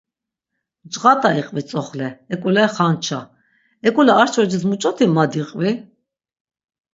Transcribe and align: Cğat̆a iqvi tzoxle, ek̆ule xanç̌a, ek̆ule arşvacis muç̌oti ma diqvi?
Cğat̆a 0.93 1.29
iqvi 1.39 1.61
tzoxle, 1.67 2.07
ek̆ule 2.33 2.63
xanç̌a, 2.75 3.21
ek̆ule 3.87 4.13
arşvacis 4.21 4.63
muç̌oti 4.69 5.05
ma 5.15 5.23
diqvi? 5.31 5.71